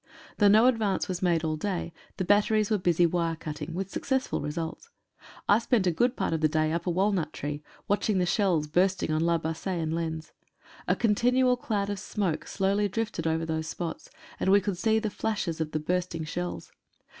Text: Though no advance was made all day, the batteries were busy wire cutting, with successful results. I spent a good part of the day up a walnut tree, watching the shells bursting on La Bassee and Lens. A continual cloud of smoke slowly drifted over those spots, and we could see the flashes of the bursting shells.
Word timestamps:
Though 0.37 0.47
no 0.47 0.65
advance 0.65 1.07
was 1.07 1.21
made 1.21 1.43
all 1.43 1.55
day, 1.55 1.93
the 2.17 2.25
batteries 2.25 2.71
were 2.71 2.79
busy 2.79 3.05
wire 3.05 3.35
cutting, 3.35 3.75
with 3.75 3.91
successful 3.91 4.41
results. 4.41 4.89
I 5.47 5.59
spent 5.59 5.85
a 5.85 5.91
good 5.91 6.17
part 6.17 6.33
of 6.33 6.41
the 6.41 6.47
day 6.47 6.71
up 6.71 6.87
a 6.87 6.89
walnut 6.89 7.33
tree, 7.33 7.61
watching 7.87 8.17
the 8.17 8.25
shells 8.25 8.65
bursting 8.65 9.11
on 9.11 9.21
La 9.21 9.37
Bassee 9.37 9.69
and 9.79 9.93
Lens. 9.93 10.31
A 10.87 10.95
continual 10.95 11.55
cloud 11.55 11.91
of 11.91 11.99
smoke 11.99 12.47
slowly 12.47 12.87
drifted 12.87 13.27
over 13.27 13.45
those 13.45 13.67
spots, 13.67 14.09
and 14.39 14.49
we 14.51 14.59
could 14.59 14.79
see 14.79 14.97
the 14.97 15.11
flashes 15.11 15.61
of 15.61 15.69
the 15.71 15.79
bursting 15.79 16.23
shells. 16.23 16.71